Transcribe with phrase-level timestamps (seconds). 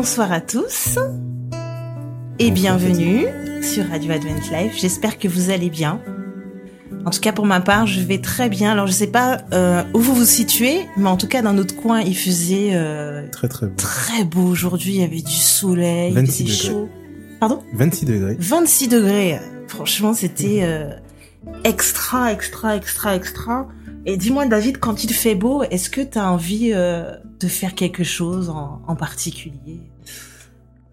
[0.00, 0.96] bonsoir à tous
[2.38, 3.26] et bienvenue
[3.64, 4.74] sur Radio Advent Life.
[4.78, 6.00] J'espère que vous allez bien.
[7.04, 8.70] En tout cas, pour ma part, je vais très bien.
[8.70, 11.74] Alors, je sais pas euh, où vous vous situez, mais en tout cas, dans notre
[11.74, 13.72] coin, il faisait euh, Très très beau.
[13.76, 14.92] très beau aujourd'hui.
[14.94, 16.80] Il y avait du soleil, il 26 faisait degrés.
[16.80, 16.88] chaud.
[17.40, 17.62] Pardon?
[17.74, 18.36] 26 degrés.
[18.38, 19.40] 26 degrés.
[19.66, 20.90] Franchement, c'était euh,
[21.64, 23.66] extra, extra, extra, extra.
[24.06, 27.74] Et dis-moi, David, quand il fait beau, est-ce que tu as envie euh, de faire
[27.74, 29.80] quelque chose en, en particulier?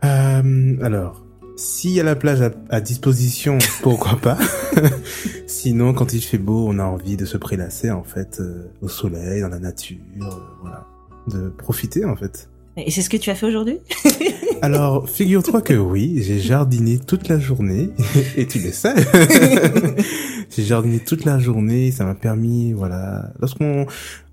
[0.03, 1.25] Euh, alors,
[1.55, 4.37] s'il y a la plage à, à disposition, pourquoi pas?
[5.47, 8.87] Sinon, quand il fait beau, on a envie de se prélasser en fait euh, au
[8.87, 10.25] soleil, dans la nature, euh,
[10.61, 10.85] voilà,
[11.27, 12.49] de profiter en fait.
[12.77, 13.79] Et c'est ce que tu as fait aujourd'hui?
[14.61, 17.89] Alors, figure-toi que oui, j'ai jardiné toute la journée,
[18.37, 18.95] et tu le sais.
[20.49, 23.85] j'ai jardiné toute la journée, ça m'a permis, voilà, lorsqu'on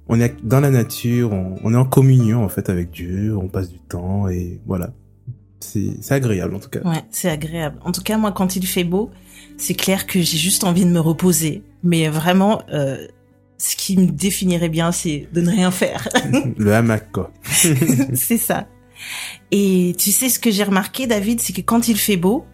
[0.09, 3.49] on est dans la nature, on, on est en communion en fait avec Dieu, on
[3.49, 4.91] passe du temps et voilà,
[5.61, 6.81] c'est c'est agréable en tout cas.
[6.81, 7.79] Ouais, c'est agréable.
[7.85, 9.11] En tout cas, moi, quand il fait beau,
[9.57, 11.63] c'est clair que j'ai juste envie de me reposer.
[11.85, 13.07] Mais vraiment, euh,
[13.59, 16.09] ce qui me définirait bien, c'est de ne rien faire.
[16.57, 17.31] Le hamac quoi.
[17.45, 18.67] c'est ça.
[19.51, 22.45] Et tu sais ce que j'ai remarqué, David, c'est que quand il fait beau,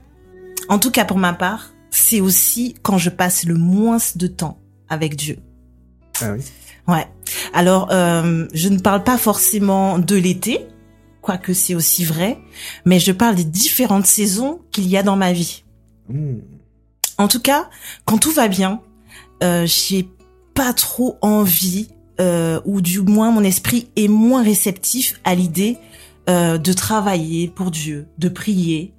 [0.68, 4.58] en tout cas pour ma part, c'est aussi quand je passe le moins de temps
[4.88, 5.38] avec Dieu.
[6.20, 6.44] Ah oui.
[6.86, 7.06] Ouais.
[7.52, 10.66] Alors, euh, je ne parle pas forcément de l'été,
[11.20, 12.38] quoique c'est aussi vrai,
[12.86, 15.64] mais je parle des différentes saisons qu'il y a dans ma vie.
[16.08, 16.38] Hmm.
[17.18, 17.68] En tout cas,
[18.06, 18.80] quand tout va bien,
[19.42, 20.08] euh, j'ai
[20.54, 21.88] pas trop envie,
[22.20, 25.76] euh, ou du moins mon esprit est moins réceptif à l'idée
[26.28, 28.94] euh, de travailler pour Dieu, de prier,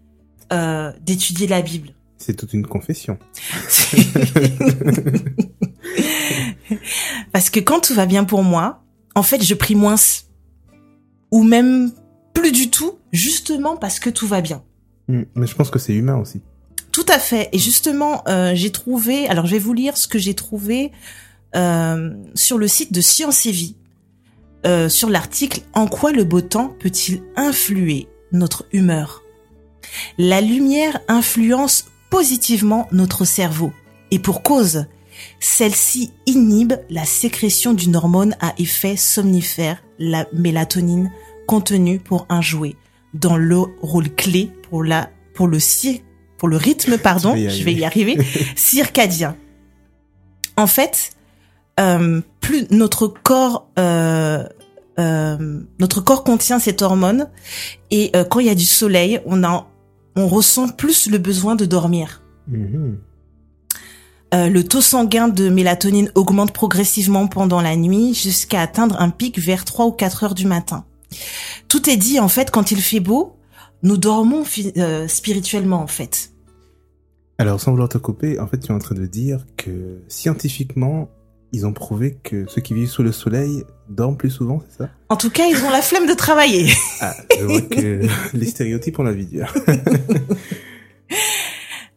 [0.51, 1.89] euh, d'étudier la Bible.
[2.17, 3.17] C'est toute une confession.
[7.31, 8.83] Parce que quand tout va bien pour moi,
[9.15, 9.95] en fait, je prie moins,
[11.31, 11.91] ou même
[12.33, 14.63] plus du tout, justement parce que tout va bien.
[15.07, 15.23] Hmm.
[15.35, 16.41] Mais je pense que c'est humain aussi.
[16.91, 17.49] Tout à fait.
[17.51, 19.27] Et justement, euh, j'ai trouvé.
[19.27, 20.91] Alors, je vais vous lire ce que j'ai trouvé
[21.55, 23.75] euh, sur le site de Science et Vie,
[24.65, 29.23] euh, sur l'article En quoi le beau temps peut-il influer notre humeur?
[30.17, 33.71] La lumière influence positivement notre cerveau,
[34.11, 34.85] et pour cause.
[35.39, 41.11] Celle-ci inhibe la sécrétion d'une hormone à effet somnifère, la mélatonine,
[41.47, 42.75] contenue pour un jouet,
[43.13, 46.01] dans le rôle clé pour la pour le cir-
[46.37, 48.17] pour le rythme pardon, je vais y arriver,
[48.55, 49.35] circadien.
[50.57, 51.11] En fait,
[51.79, 54.43] euh, plus notre corps euh,
[54.99, 57.29] euh, notre corps contient cette hormone
[57.89, 59.67] et quand il y a du soleil, on a
[60.15, 62.21] on ressent plus le besoin de dormir.
[62.47, 62.97] Mhm.
[64.31, 69.65] Le taux sanguin de mélatonine augmente progressivement pendant la nuit jusqu'à atteindre un pic vers
[69.65, 70.85] 3 ou 4 heures du matin.
[71.67, 73.37] Tout est dit en fait quand il fait beau,
[73.81, 74.43] nous dormons
[75.07, 76.31] spirituellement en fait.
[77.39, 81.09] Alors, sans vouloir te couper, en fait, tu es en train de dire que scientifiquement,
[81.51, 84.89] ils ont prouvé que ceux qui vivent sous le soleil dorment plus souvent, c'est ça?
[85.09, 86.71] En tout cas, ils ont la flemme de travailler.
[87.01, 88.01] Ah, je vois que
[88.33, 89.51] les stéréotypes ont la vie dure.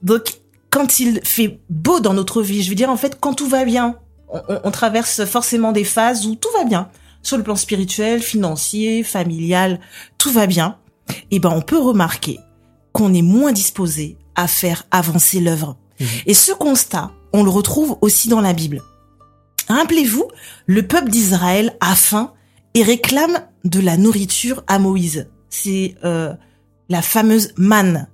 [0.03, 0.39] Donc
[0.71, 3.65] quand il fait beau dans notre vie, je veux dire en fait quand tout va
[3.65, 3.97] bien,
[4.29, 6.89] on, on- on traverse forcément des phases où tout va bien.
[7.23, 9.79] Sur le plan spirituel, financier, familial,
[10.19, 10.79] tout va bien.
[11.31, 12.41] Et ben on peut remarquer
[12.93, 15.77] qu'on est moins disposé à faire avancer l'œuvre.
[16.01, 16.07] Mhm.
[16.27, 18.83] Et ce constat, on le retrouve aussi dans la Bible.
[19.73, 20.29] Rappelez-vous,
[20.67, 22.35] le peuple d'Israël a faim
[22.75, 25.29] et réclame de la nourriture à Moïse.
[25.49, 26.35] C'est euh,
[26.89, 28.09] la fameuse manne.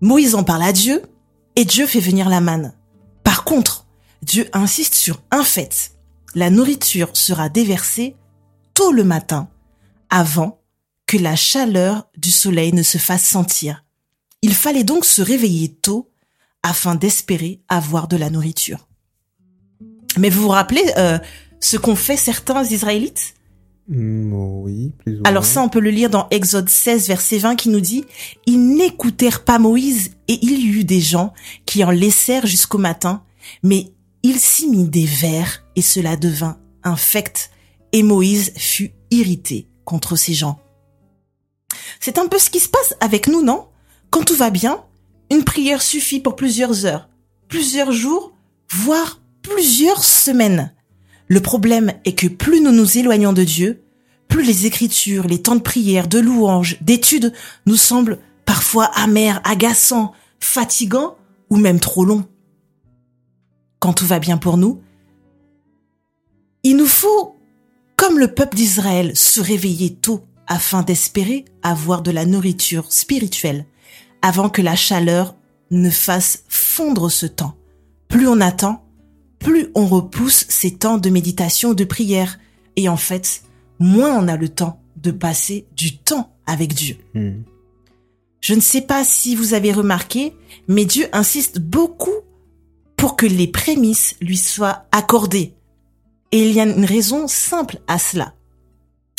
[0.00, 1.02] Moïse en parle à Dieu
[1.54, 2.74] et Dieu fait venir la manne.
[3.24, 3.86] Par contre,
[4.22, 5.92] Dieu insiste sur un fait.
[6.34, 8.16] La nourriture sera déversée
[8.74, 9.48] tôt le matin,
[10.10, 10.60] avant
[11.06, 13.84] que la chaleur du soleil ne se fasse sentir.
[14.42, 16.10] Il fallait donc se réveiller tôt
[16.62, 18.85] afin d'espérer avoir de la nourriture.
[20.16, 21.18] Mais vous vous rappelez euh,
[21.60, 23.34] ce qu'ont fait certains Israélites?
[23.88, 27.54] Hmm, oui, plus ou alors ça, on peut le lire dans Exode 16, verset 20,
[27.56, 28.04] qui nous dit
[28.46, 31.32] «Ils n'écoutèrent pas Moïse, et il y eut des gens
[31.66, 33.22] qui en laissèrent jusqu'au matin,
[33.62, 33.92] mais
[34.24, 37.50] il s'y mit des vers, et cela devint infect,
[37.92, 40.58] et Moïse fut irrité contre ces gens.»
[42.00, 43.66] C'est un peu ce qui se passe avec nous, non?
[44.10, 44.82] Quand tout va bien,
[45.30, 47.08] une prière suffit pour plusieurs heures,
[47.48, 48.32] plusieurs jours,
[48.68, 50.72] voire plusieurs semaines.
[51.28, 53.82] Le problème est que plus nous nous éloignons de Dieu,
[54.28, 57.32] plus les écritures, les temps de prière, de louange, d'études
[57.66, 61.16] nous semblent parfois amers, agaçants, fatigants
[61.50, 62.24] ou même trop longs.
[63.78, 64.80] Quand tout va bien pour nous,
[66.62, 67.36] il nous faut,
[67.96, 73.66] comme le peuple d'Israël, se réveiller tôt afin d'espérer avoir de la nourriture spirituelle
[74.22, 75.36] avant que la chaleur
[75.70, 77.56] ne fasse fondre ce temps.
[78.08, 78.85] Plus on attend,
[79.46, 82.40] plus on repousse ces temps de méditation, de prière.
[82.74, 83.44] Et en fait,
[83.78, 86.96] moins on a le temps de passer du temps avec Dieu.
[87.14, 87.44] Mhm.
[88.40, 90.32] Je ne sais pas si vous avez remarqué,
[90.66, 92.24] mais Dieu insiste beaucoup
[92.96, 95.54] pour que les prémices lui soient accordées.
[96.32, 98.34] Et il y a une raison simple à cela.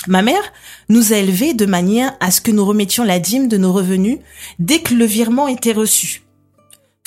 [0.07, 0.51] Ma mère
[0.89, 4.19] nous a élevés de manière à ce que nous remettions la dîme de nos revenus
[4.59, 6.26] dès que le virement était reçu.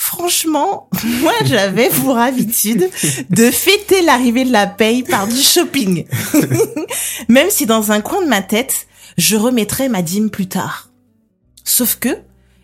[0.05, 0.89] Franchement,
[1.21, 2.89] moi j'avais pour habitude
[3.29, 6.05] de fêter l'arrivée de la paye par du shopping.
[7.29, 8.87] Même si dans un coin de ma tête,
[9.19, 10.89] je remettrai ma dîme plus tard.
[11.63, 12.09] Sauf que,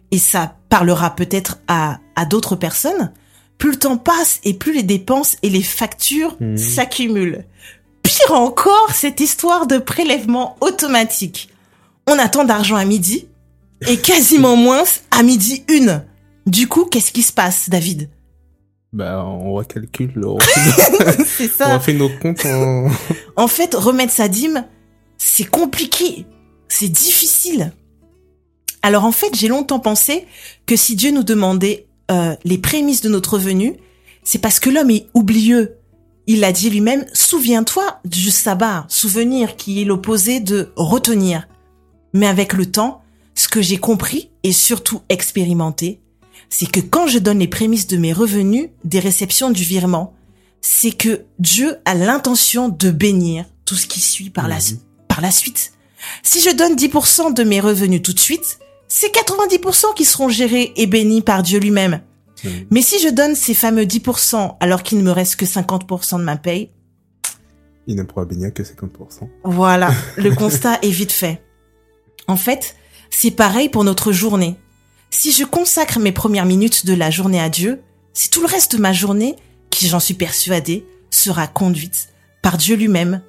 [0.09, 3.13] et ça parlera peut-être à, à d'autres personnes,
[3.59, 6.57] plus le temps passe et plus les dépenses et les factures Mhm.
[6.57, 7.45] s'accumulent.
[8.01, 11.49] Pire encore, cette histoire de prélèvement automatique.
[12.07, 13.27] On attend d'argent à midi
[13.87, 16.03] et quasiment moins à midi une.
[16.47, 18.09] Du coup, qu'est-ce qui se passe, David?
[18.93, 22.89] Bah, on recalcule, on refait nos comptes en...
[23.35, 24.65] En fait, remettre sa dîme,
[25.17, 26.25] c'est compliqué.
[26.69, 27.73] C'est difficile.
[28.81, 30.25] Alors en fait, j'ai longtemps pensé
[30.65, 33.75] que si Dieu nous demandait euh, les prémices de notre revenu,
[34.23, 35.75] c'est parce que l'homme est oublieux.
[36.27, 41.49] Il a dit lui-même, souviens-toi du sabbat, souvenir qui est l'opposé de retenir.
[42.13, 43.01] Mais avec le temps,
[43.35, 45.99] ce que j'ai compris et surtout expérimenté,
[46.49, 50.13] c'est que quand je donne les prémices de mes revenus des réceptions du virement,
[50.61, 54.79] c'est que Dieu a l'intention de bénir tout ce qui suit par la, Mhm.
[55.07, 55.73] par la suite.
[56.23, 60.71] Si je donne 10% de mes revenus tout de suite, c'est 90% qui seront gérés
[60.77, 62.01] et bénis par Dieu lui-même.
[62.43, 62.51] Mhm.
[62.71, 66.23] Mais si je donne ces fameux 10% alors qu'il ne me reste que 50% de
[66.23, 66.71] ma paye,
[67.87, 69.29] Il ne pourra bénir que 50%.
[69.43, 71.41] voilà, le constat est vite fait.
[72.27, 72.75] En fait,
[73.09, 74.55] c'est pareil pour notre journée.
[75.09, 77.81] Si je consacre mes premières minutes de la journée à Dieu,
[78.13, 79.35] c'est tout le reste de ma journée
[79.69, 82.09] qui, j'en suis persuadée, sera conduite
[82.41, 83.21] par Dieu lui-même.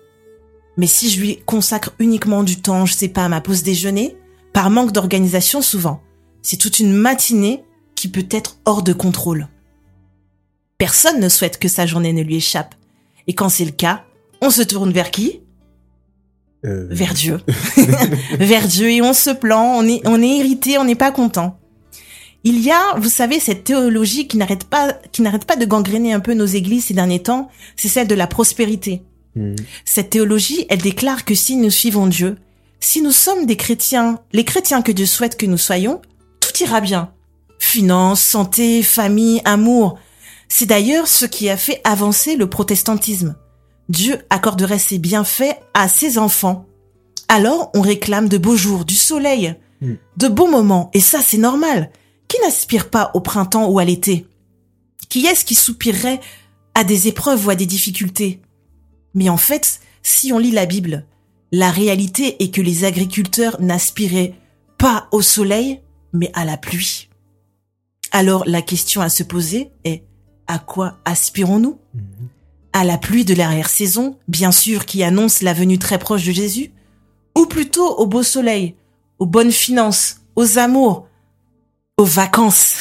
[0.76, 4.16] Mais si je lui consacre uniquement du temps, je sais pas, à ma pause déjeuner,
[4.52, 6.02] par manque d'organisation souvent,
[6.42, 7.64] c'est toute une matinée
[7.94, 9.48] qui peut être hors de contrôle.
[10.78, 12.74] Personne ne souhaite que sa journée ne lui échappe.
[13.26, 14.04] Et quand c'est le cas,
[14.40, 15.40] on se tourne vers qui?
[16.64, 17.40] Euh, vers Dieu.
[18.38, 21.57] vers Dieu et on se plaint, on est, on est irrité, on n'est pas content.
[22.44, 26.12] Il y a, vous savez, cette théologie qui n'arrête pas, qui n'arrête pas de gangréner
[26.12, 29.02] un peu nos églises ces derniers temps, c'est celle de la prospérité.
[29.34, 29.56] mhm.
[29.84, 32.36] Cette théologie, elle déclare que si nous suivons Dieu,
[32.80, 36.00] si nous sommes des chrétiens, les chrétiens que Dieu souhaite que nous soyons,
[36.40, 37.12] tout ira bien.
[37.58, 39.98] Finances, santé, famille, amour.
[40.48, 43.34] C'est d'ailleurs ce qui a fait avancer le protestantisme.
[43.88, 46.66] Dieu accorderait ses bienfaits à ses enfants.
[47.28, 49.94] Alors on réclame de beaux jours, du soleil, Mm.
[50.16, 51.90] de beaux moments, et ça c'est normal.
[52.28, 54.26] Qui n'aspire pas au printemps ou à l'été?
[55.08, 56.20] Qui est-ce qui soupirerait
[56.74, 58.40] à des épreuves ou à des difficultés?
[59.14, 61.06] Mais en fait, si on lit la Bible,
[61.50, 64.34] la réalité est que les agriculteurs n'aspiraient
[64.76, 65.80] pas au soleil,
[66.12, 67.08] mais à la pluie.
[68.12, 70.04] Alors la question à se poser est,
[70.46, 71.78] à quoi aspirons-nous?
[72.74, 76.72] À la pluie de l'arrière-saison, bien sûr, qui annonce la venue très proche de Jésus?
[77.36, 78.76] Ou plutôt au beau soleil,
[79.18, 81.07] aux bonnes finances, aux amours,
[81.98, 82.76] aux vacances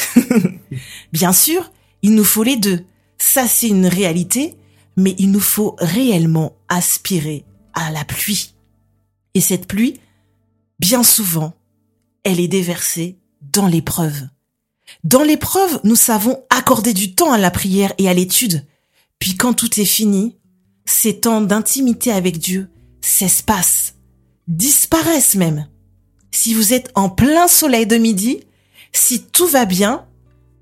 [1.12, 1.72] Bien sûr,
[2.02, 2.86] il nous faut les deux.
[3.18, 4.56] Ça, c'est une réalité,
[4.96, 7.44] mais il nous faut réellement aspirer
[7.74, 8.54] à la pluie.
[9.34, 10.00] Et cette pluie,
[10.80, 11.54] bien souvent,
[12.24, 14.28] elle est déversée dans l'épreuve.
[15.04, 18.66] Dans l'épreuve, nous savons accorder du temps à la prière et à l'étude.
[19.20, 20.38] Puis quand tout est fini,
[20.86, 22.70] ces temps d'intimité avec Dieu
[23.02, 23.96] s'espacent,
[24.48, 25.68] disparaissent même.
[26.32, 28.42] Si vous êtes en plein soleil de midi,
[28.98, 30.06] si tout va bien,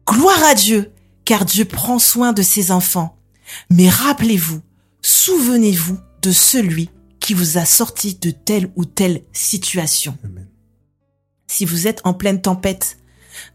[0.05, 0.91] gloire à Dieu,
[1.23, 3.17] car Dieu prend soin de ses enfants.
[3.69, 4.61] Mais rappelez-vous,
[5.01, 6.89] souvenez-vous de celui
[7.19, 10.17] qui vous a sorti de telle ou telle situation.
[10.23, 10.47] Amen.
[11.47, 12.97] Si vous êtes en pleine tempête,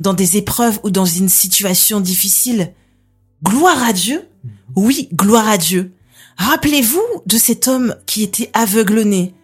[0.00, 2.72] dans des épreuves ou dans une situation difficile,
[3.44, 4.28] gloire à Dieu.
[4.76, 5.92] Oui, gloire à Dieu.
[6.36, 9.34] Rappelez-vous de cet homme qui était aveuglonné.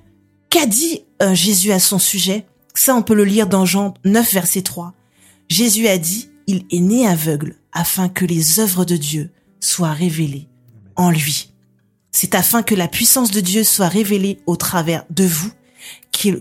[0.51, 2.47] Qu'a dit euh, Jésus à son sujet?
[2.75, 4.96] Ça, on peut le lire dans Jean 9, verset 3.
[5.49, 10.49] Jésus a dit, il est né aveugle afin que les œuvres de Dieu soient révélées
[10.97, 11.53] en lui.
[12.13, 15.51] C'est afin que la puissance de Dieu soit révélée au travers de vous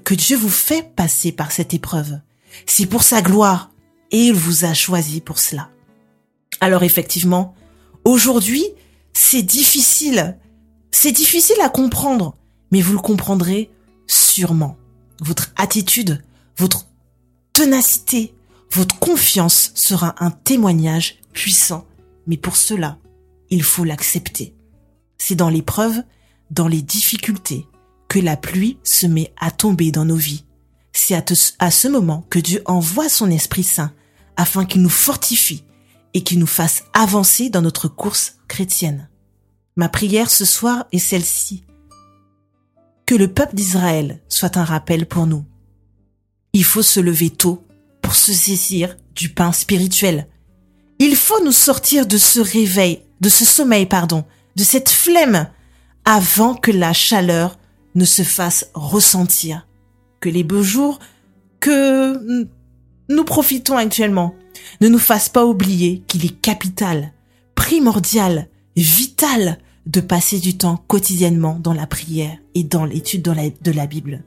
[0.04, 2.20] que Dieu vous fait passer par cette épreuve.
[2.66, 3.72] C'est pour sa gloire
[4.12, 5.70] et il vous a choisi pour cela.
[6.62, 7.54] Alors effectivement,
[8.06, 8.64] aujourd'hui,
[9.14, 10.38] c'est difficile.
[10.92, 12.38] C'est difficile à comprendre,
[12.72, 13.70] mais vous le comprendrez
[14.08, 14.78] sûrement.
[15.22, 16.24] votre attitude,
[16.58, 16.88] votre
[17.54, 18.35] ténacité,
[18.72, 21.86] votre confiance sera un témoignage puissant.
[22.28, 22.98] Mais pour cela,
[23.50, 24.56] il faut l'accepter.
[25.18, 26.04] C'est dans l'épreuve,
[26.52, 27.68] dans les difficultés,
[28.08, 30.46] que la pluie se met à tomber dans nos vies.
[30.94, 31.16] C'est
[31.60, 33.92] à, ce moment que Dieu envoie son Esprit Saint
[34.38, 35.66] afin qu'il nous fortifie
[36.14, 39.10] et qu'il nous fasse avancer dans notre course chrétienne.
[39.76, 41.66] Ma prière ce soir est celle-ci.
[43.06, 45.46] Que le peuple d'Israël soit un rappel pour nous.
[46.54, 47.65] Il faut se lever tôt
[48.06, 50.28] pour se saisir du pain spirituel.
[51.00, 55.50] Il faut nous sortir de ce réveil, de ce sommeil, pardon, de cette flemme
[56.06, 57.58] avant que la chaleur
[57.96, 59.68] ne se fasse ressentir.
[60.20, 61.00] Que les beaux jours
[61.60, 62.48] que
[63.10, 64.36] nous profitons actuellement
[64.82, 67.12] ne nous fassent pas oublier qu'il est capital,
[67.56, 69.58] primordial, vital
[69.88, 74.24] de passer du temps quotidiennement dans la prière et dans l'étude de la Bible.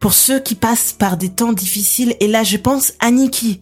[0.00, 3.60] Pour ceux qui passent par des temps difficiles, et là je pense à Niki,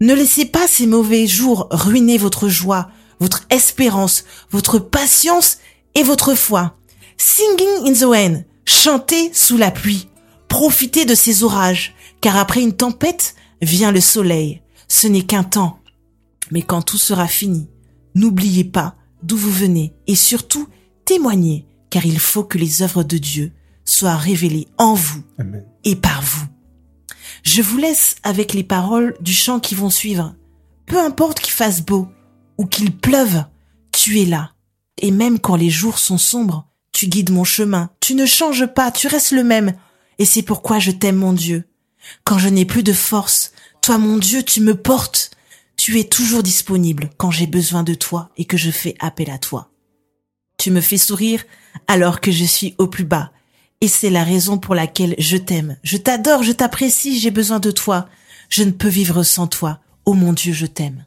[0.00, 5.58] ne laissez pas ces mauvais jours ruiner votre joie, votre espérance, votre patience
[5.96, 6.76] et votre foi.
[7.16, 10.08] Singing in the rain, chantez sous la pluie,
[10.48, 14.62] profitez de ces orages, car après une tempête vient le soleil.
[14.86, 15.80] Ce n'est qu'un temps.
[16.52, 17.68] Mais quand tout sera fini,
[18.14, 20.68] n'oubliez pas d'où vous venez et surtout
[21.04, 23.52] témoignez, car il faut que les œuvres de Dieu
[23.84, 25.22] soient révélées en vous
[25.84, 26.46] et par vous.
[27.42, 30.34] Je vous laisse avec les paroles du chant qui vont suivre.
[30.86, 32.08] Peu importe qu'il fasse beau
[32.58, 33.44] ou qu'il pleuve,
[33.92, 34.52] tu es là.
[35.00, 37.90] Et même quand les jours sont sombres, tu guides mon chemin.
[38.00, 39.74] Tu ne changes pas, tu restes le même.
[40.18, 41.64] Et c'est pourquoi je t'aime, mon Dieu.
[42.24, 45.32] Quand je n'ai plus de force, toi, mon Dieu, tu me portes.
[45.76, 49.38] Tu es toujours disponible quand j'ai besoin de toi et que je fais appel à
[49.38, 49.70] toi.
[50.58, 51.42] Tu me fais sourire
[51.88, 53.32] alors que je suis au plus bas.
[53.82, 55.76] Et c'est la raison pour laquelle je t'aime.
[55.82, 58.08] Je t'adore, je t'apprécie, j'ai besoin de toi.
[58.48, 59.80] Je ne peux vivre sans toi.
[60.04, 61.04] Oh mon Dieu, je t'aime.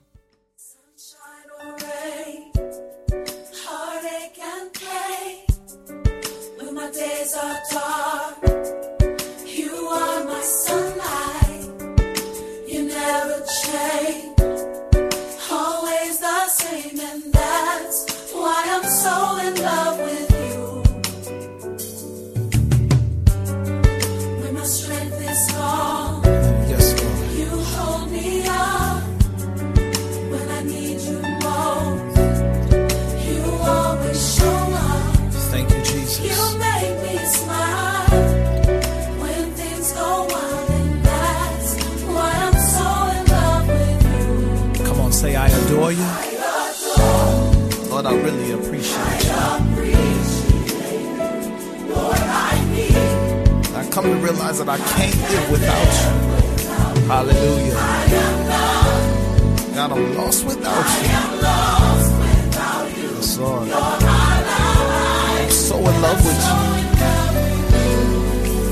[53.95, 56.09] Come to realize that I can't live without you.
[57.07, 57.75] Hallelujah.
[57.77, 57.79] I
[58.11, 58.45] am
[59.73, 61.07] God, I'm lost without you.
[63.15, 63.69] Yes, Lord.
[63.71, 66.57] I'm so in love with you.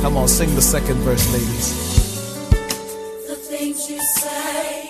[0.02, 1.70] Come on, sing the second verse, ladies.
[3.30, 4.90] The things you say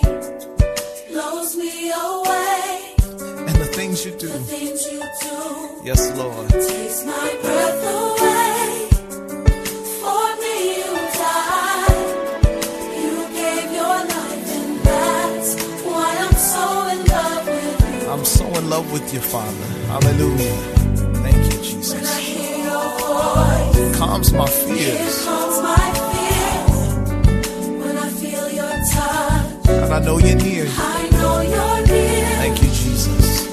[1.12, 2.96] blows me away.
[3.46, 4.26] And the things you do.
[4.26, 6.48] Things you do yes, Lord.
[6.50, 8.13] Takes my breath away.
[18.64, 19.66] In love with you, Father.
[19.88, 20.56] Hallelujah.
[21.22, 21.94] Thank you, Jesus.
[21.94, 22.20] I
[23.96, 25.26] calms my fears.
[27.96, 30.66] I feel your touch, and I know you're near.
[30.68, 32.26] I know you're near.
[32.42, 33.44] Thank you, Jesus.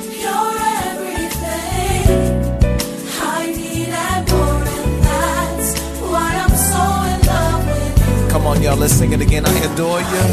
[8.30, 8.78] Come on, y'all.
[8.78, 9.46] Let's sing it again.
[9.46, 10.24] I adore you.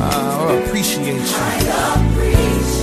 [0.00, 2.73] Uh, I appreciate you.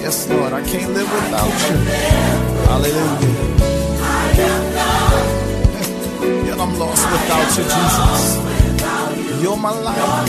[0.00, 0.52] Yes, Lord.
[0.52, 1.76] I can't live without you.
[2.70, 3.50] Hallelujah.
[6.46, 8.22] Yet I'm lost without you, Jesus.
[9.42, 10.28] You're my life.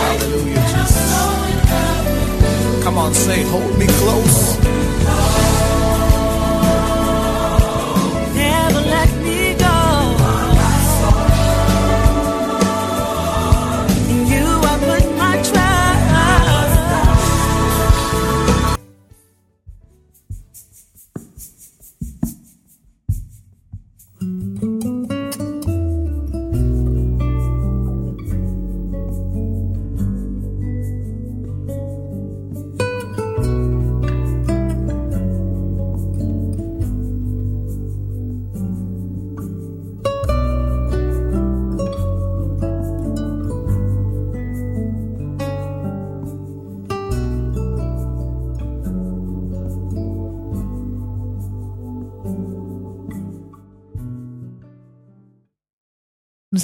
[0.00, 1.10] Hallelujah, Jesus.
[2.84, 4.83] Come on, say, hold me close.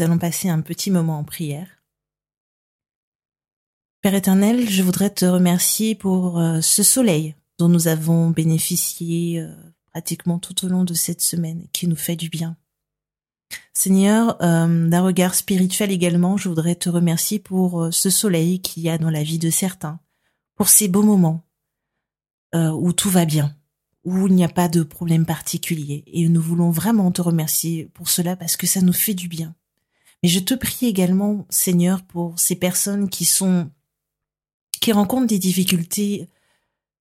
[0.02, 1.80] Allons passer un petit moment en prière.
[4.02, 9.52] Père éternel, je voudrais te remercier pour euh, ce soleil dont nous avons bénéficié euh,
[9.90, 12.56] pratiquement tout au long de cette semaine, qui nous fait du bien.
[13.74, 18.88] Seigneur, euh, d'un regard spirituel également, je voudrais te remercier pour ce soleil qu'il y
[18.88, 20.00] a dans la vie de certains,
[20.54, 21.44] pour ces beaux moments
[22.52, 23.54] où tout va bien,
[24.04, 26.02] où il n'y a pas de problème particulier.
[26.08, 29.54] Et nous voulons vraiment te remercier pour cela parce que ça nous fait du bien.
[30.22, 33.70] Mais je te prie également, Seigneur, pour ces personnes qui sont,
[34.80, 36.28] qui rencontrent des difficultés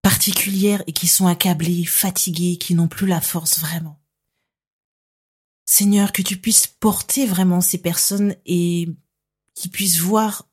[0.02, 4.00] particulières et qui sont accablées, fatiguées, qui n'ont plus la force vraiment.
[5.66, 8.90] Seigneur, que tu puisses porter vraiment ces personnes et
[9.54, 10.48] qu'ils puissent voir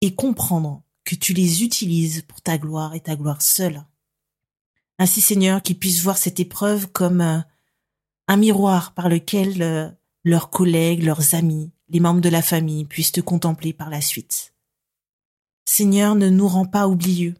[0.00, 3.84] et comprendre que tu les utilises pour ta gloire et ta gloire seule.
[4.98, 7.38] Ainsi, Seigneur, qu'ils puissent voir cette épreuve comme euh,
[8.28, 9.90] un miroir par lequel euh,
[10.26, 14.54] leurs collègues, leurs amis, les membres de la famille puissent te contempler par la suite.
[15.64, 17.36] Seigneur, ne nous rends pas oublieux.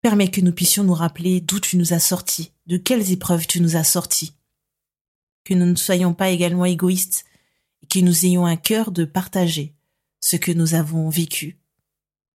[0.00, 3.60] Permets que nous puissions nous rappeler d'où tu nous as sortis, de quelles épreuves tu
[3.60, 4.34] nous as sortis.
[5.44, 7.24] Que nous ne soyons pas également égoïstes
[7.82, 9.72] et que nous ayons un cœur de partager
[10.20, 11.56] ce que nous avons vécu.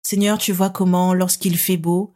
[0.03, 2.13] Seigneur, tu vois comment, lorsqu'il fait beau,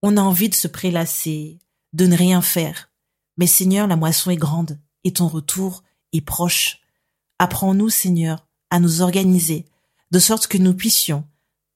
[0.00, 1.58] on a envie de se prélasser,
[1.92, 2.90] de ne rien faire.
[3.36, 6.80] Mais Seigneur, la moisson est grande et ton retour est proche.
[7.38, 9.66] Apprends-nous, Seigneur, à nous organiser,
[10.10, 11.24] de sorte que nous puissions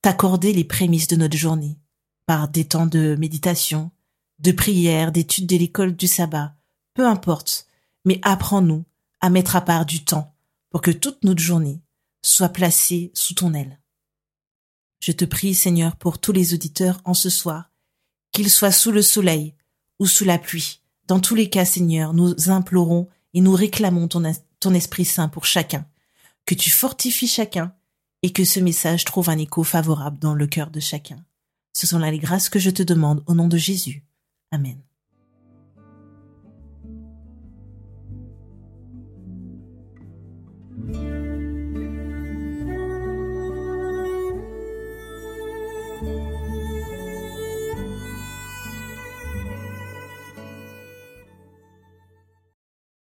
[0.02, 1.78] t'accorder les prémices de notre journée,
[2.26, 3.92] par des temps de méditation,
[4.40, 6.56] de prière, d'études de l'école du sabbat,
[6.94, 7.66] peu importe,
[8.04, 8.84] mais apprends-nous
[9.20, 10.34] à mettre à part du temps
[10.70, 11.80] pour que toute notre journée
[12.22, 13.78] soit placée sous ton aile.
[15.00, 17.70] Je te prie, Seigneur, pour tous les auditeurs en ce soir,
[18.32, 19.54] qu'ils soient sous le soleil
[20.00, 20.80] ou sous la pluie.
[21.06, 24.24] Dans tous les cas, Seigneur, nous implorons et nous réclamons ton,
[24.62, 25.86] ton Esprit Saint pour chacun,
[26.46, 27.74] que tu fortifies chacun
[28.22, 31.24] et que ce message trouve un écho favorable dans le cœur de chacun.
[31.72, 34.04] Ce sont là les grâces que je te demande au nom de Jésus.
[34.50, 34.78] Amen.